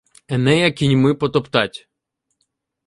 [0.37, 1.81] Енея кіньми потоптать.